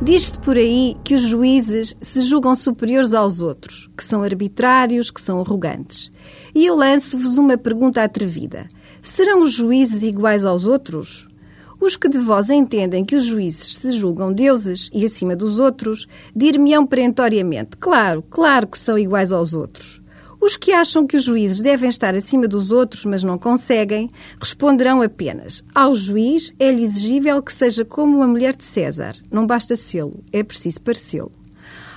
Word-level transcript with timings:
Diz-se 0.00 0.38
por 0.38 0.56
aí 0.56 0.96
que 1.02 1.16
os 1.16 1.22
juízes 1.22 1.96
se 2.00 2.20
julgam 2.20 2.54
superiores 2.54 3.14
aos 3.14 3.40
outros, 3.40 3.90
que 3.96 4.04
são 4.04 4.22
arbitrários, 4.22 5.10
que 5.10 5.20
são 5.20 5.40
arrogantes. 5.40 6.12
E 6.54 6.64
eu 6.64 6.76
lanço-vos 6.76 7.36
uma 7.36 7.58
pergunta 7.58 8.02
atrevida: 8.02 8.68
serão 9.02 9.42
os 9.42 9.52
juízes 9.52 10.04
iguais 10.04 10.44
aos 10.44 10.66
outros? 10.66 11.26
Os 11.80 11.96
que 11.96 12.08
de 12.08 12.18
vós 12.18 12.48
entendem 12.48 13.04
que 13.04 13.16
os 13.16 13.24
juízes 13.24 13.76
se 13.76 13.90
julgam 13.90 14.32
deuses 14.32 14.88
e 14.92 15.04
acima 15.04 15.34
dos 15.34 15.58
outros, 15.58 16.06
dir-me-ão 16.34 16.86
perentoriamente: 16.86 17.76
claro, 17.76 18.22
claro 18.30 18.68
que 18.68 18.78
são 18.78 18.96
iguais 18.96 19.32
aos 19.32 19.52
outros. 19.52 20.00
Os 20.40 20.56
que 20.56 20.72
acham 20.72 21.06
que 21.06 21.16
os 21.16 21.24
juízes 21.24 21.60
devem 21.60 21.88
estar 21.88 22.14
acima 22.14 22.46
dos 22.46 22.70
outros, 22.70 23.04
mas 23.04 23.24
não 23.24 23.36
conseguem, 23.36 24.08
responderão 24.40 25.02
apenas: 25.02 25.64
ao 25.74 25.94
juiz 25.94 26.52
é-lhe 26.58 26.82
exigível 26.82 27.42
que 27.42 27.52
seja 27.52 27.84
como 27.84 28.22
a 28.22 28.26
mulher 28.26 28.54
de 28.54 28.64
César. 28.64 29.16
Não 29.30 29.46
basta 29.46 29.74
sê-lo, 29.74 30.22
é 30.32 30.42
preciso 30.42 30.80
parecê-lo. 30.80 31.32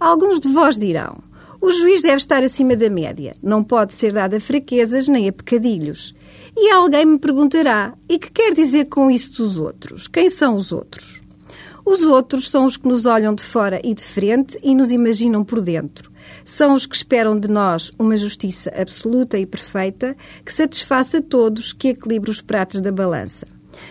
Alguns 0.00 0.40
de 0.40 0.48
vós 0.48 0.78
dirão: 0.78 1.22
o 1.60 1.70
juiz 1.70 2.02
deve 2.02 2.16
estar 2.16 2.42
acima 2.42 2.74
da 2.74 2.90
média, 2.90 3.36
não 3.40 3.62
pode 3.62 3.94
ser 3.94 4.12
dado 4.12 4.34
a 4.34 4.40
fraquezas 4.40 5.06
nem 5.06 5.28
a 5.28 5.32
pecadilhos. 5.32 6.12
E 6.56 6.68
alguém 6.70 7.06
me 7.06 7.18
perguntará: 7.20 7.94
e 8.08 8.18
que 8.18 8.32
quer 8.32 8.52
dizer 8.52 8.86
com 8.86 9.08
isso 9.08 9.34
dos 9.34 9.58
outros? 9.58 10.08
Quem 10.08 10.28
são 10.28 10.56
os 10.56 10.72
outros? 10.72 11.21
Os 11.84 12.02
outros 12.02 12.48
são 12.48 12.64
os 12.64 12.76
que 12.76 12.86
nos 12.86 13.06
olham 13.06 13.34
de 13.34 13.42
fora 13.42 13.80
e 13.82 13.94
de 13.94 14.02
frente 14.02 14.58
e 14.62 14.74
nos 14.74 14.90
imaginam 14.90 15.44
por 15.44 15.60
dentro. 15.60 16.10
São 16.44 16.74
os 16.74 16.86
que 16.86 16.94
esperam 16.94 17.38
de 17.38 17.48
nós 17.48 17.90
uma 17.98 18.16
justiça 18.16 18.72
absoluta 18.76 19.38
e 19.38 19.44
perfeita 19.44 20.16
que 20.44 20.52
satisfaça 20.52 21.20
todos, 21.20 21.72
que 21.72 21.88
equilibre 21.88 22.30
os 22.30 22.40
pratos 22.40 22.80
da 22.80 22.92
balança. 22.92 23.46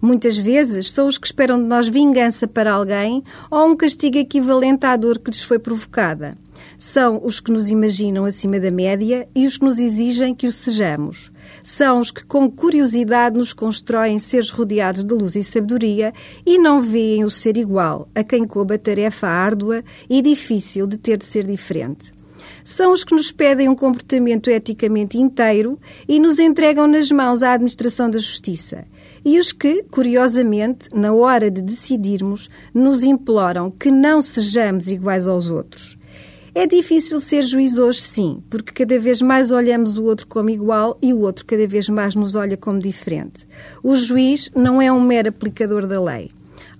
Muitas 0.00 0.38
vezes 0.38 0.92
são 0.92 1.06
os 1.06 1.18
que 1.18 1.26
esperam 1.26 1.60
de 1.60 1.68
nós 1.68 1.88
vingança 1.88 2.46
para 2.46 2.72
alguém 2.72 3.22
ou 3.50 3.66
um 3.68 3.76
castigo 3.76 4.16
equivalente 4.16 4.86
à 4.86 4.96
dor 4.96 5.18
que 5.18 5.30
lhes 5.30 5.42
foi 5.42 5.58
provocada. 5.58 6.30
São 6.76 7.20
os 7.24 7.40
que 7.40 7.52
nos 7.52 7.70
imaginam 7.70 8.24
acima 8.24 8.58
da 8.58 8.70
média 8.70 9.28
e 9.34 9.46
os 9.46 9.56
que 9.56 9.64
nos 9.64 9.78
exigem 9.78 10.34
que 10.34 10.46
o 10.46 10.52
sejamos. 10.52 11.32
São 11.62 12.00
os 12.00 12.10
que, 12.10 12.24
com 12.24 12.50
curiosidade, 12.50 13.36
nos 13.36 13.52
constroem 13.52 14.18
seres 14.18 14.50
rodeados 14.50 15.04
de 15.04 15.14
luz 15.14 15.36
e 15.36 15.44
sabedoria 15.44 16.12
e 16.44 16.58
não 16.58 16.80
veem 16.80 17.24
o 17.24 17.30
ser 17.30 17.56
igual, 17.56 18.08
a 18.14 18.24
quem 18.24 18.44
coube 18.44 18.74
a 18.74 18.78
tarefa 18.78 19.26
árdua 19.26 19.84
e 20.08 20.20
difícil 20.20 20.86
de 20.86 20.96
ter 20.96 21.18
de 21.18 21.24
ser 21.24 21.44
diferente 21.46 22.12
são 22.64 22.92
os 22.92 23.04
que 23.04 23.14
nos 23.14 23.30
pedem 23.30 23.68
um 23.68 23.74
comportamento 23.74 24.48
eticamente 24.48 25.18
inteiro 25.18 25.78
e 26.08 26.18
nos 26.18 26.38
entregam 26.38 26.86
nas 26.86 27.10
mãos 27.10 27.42
à 27.42 27.52
administração 27.52 28.08
da 28.08 28.18
justiça. 28.18 28.86
E 29.22 29.38
os 29.38 29.52
que, 29.52 29.82
curiosamente, 29.84 30.88
na 30.92 31.12
hora 31.12 31.50
de 31.50 31.60
decidirmos, 31.60 32.48
nos 32.72 33.02
imploram 33.02 33.70
que 33.70 33.90
não 33.90 34.22
sejamos 34.22 34.88
iguais 34.88 35.28
aos 35.28 35.50
outros. 35.50 35.98
É 36.56 36.68
difícil 36.68 37.18
ser 37.18 37.42
juiz 37.42 37.78
hoje, 37.78 38.00
sim, 38.00 38.40
porque 38.48 38.84
cada 38.84 38.96
vez 39.00 39.20
mais 39.20 39.50
olhamos 39.50 39.96
o 39.96 40.04
outro 40.04 40.24
como 40.28 40.48
igual 40.50 40.96
e 41.02 41.12
o 41.12 41.18
outro 41.18 41.44
cada 41.44 41.66
vez 41.66 41.88
mais 41.88 42.14
nos 42.14 42.36
olha 42.36 42.56
como 42.56 42.78
diferente. 42.78 43.44
O 43.82 43.96
juiz 43.96 44.48
não 44.54 44.80
é 44.80 44.92
um 44.92 45.00
mero 45.00 45.30
aplicador 45.30 45.84
da 45.84 46.00
lei 46.00 46.30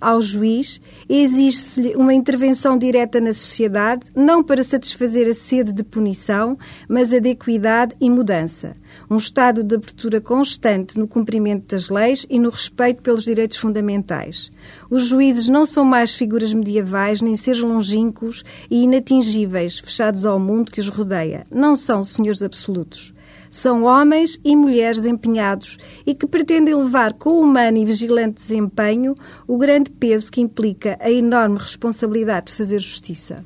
ao 0.00 0.20
juiz, 0.20 0.80
exige-se-lhe 1.08 1.94
uma 1.96 2.12
intervenção 2.12 2.76
direta 2.76 3.20
na 3.20 3.32
sociedade, 3.32 4.10
não 4.14 4.42
para 4.42 4.62
satisfazer 4.62 5.28
a 5.28 5.34
sede 5.34 5.72
de 5.72 5.82
punição, 5.82 6.58
mas 6.88 7.12
a 7.12 7.18
de 7.18 7.30
equidade 7.30 7.94
e 8.00 8.10
mudança. 8.10 8.76
Um 9.10 9.16
estado 9.16 9.64
de 9.64 9.74
abertura 9.74 10.20
constante 10.20 10.98
no 10.98 11.08
cumprimento 11.08 11.74
das 11.74 11.88
leis 11.88 12.26
e 12.28 12.38
no 12.38 12.50
respeito 12.50 13.02
pelos 13.02 13.24
direitos 13.24 13.56
fundamentais. 13.56 14.50
Os 14.90 15.06
juízes 15.06 15.48
não 15.48 15.64
são 15.64 15.84
mais 15.84 16.14
figuras 16.14 16.52
medievais, 16.52 17.20
nem 17.20 17.36
seres 17.36 17.60
longínquos 17.60 18.44
e 18.70 18.82
inatingíveis, 18.82 19.78
fechados 19.78 20.26
ao 20.26 20.38
mundo 20.38 20.70
que 20.70 20.80
os 20.80 20.88
rodeia. 20.88 21.44
Não 21.50 21.76
são 21.76 22.04
senhores 22.04 22.42
absolutos. 22.42 23.13
São 23.54 23.84
homens 23.84 24.36
e 24.44 24.56
mulheres 24.56 25.06
empenhados 25.06 25.78
e 26.04 26.12
que 26.12 26.26
pretendem 26.26 26.74
levar 26.74 27.12
com 27.12 27.38
humano 27.38 27.78
e 27.78 27.84
vigilante 27.84 28.34
desempenho 28.34 29.14
o 29.46 29.56
grande 29.56 29.92
peso 29.92 30.32
que 30.32 30.40
implica 30.40 30.98
a 31.00 31.08
enorme 31.08 31.58
responsabilidade 31.58 32.46
de 32.46 32.54
fazer 32.54 32.80
justiça. 32.80 33.44